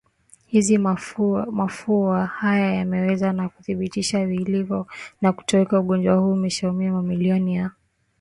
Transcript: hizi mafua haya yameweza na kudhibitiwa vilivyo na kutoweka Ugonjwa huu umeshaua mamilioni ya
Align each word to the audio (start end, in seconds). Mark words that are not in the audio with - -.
hizi 0.47 0.77
mafua 1.51 2.25
haya 2.25 2.73
yameweza 2.73 3.33
na 3.33 3.49
kudhibitiwa 3.49 4.25
vilivyo 4.25 4.87
na 5.21 5.31
kutoweka 5.33 5.79
Ugonjwa 5.79 6.15
huu 6.15 6.31
umeshaua 6.33 6.73
mamilioni 6.73 7.55
ya 7.55 7.71